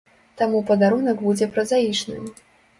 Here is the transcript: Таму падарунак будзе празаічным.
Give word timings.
Таму 0.39 0.61
падарунак 0.69 1.21
будзе 1.27 1.51
празаічным. 1.53 2.29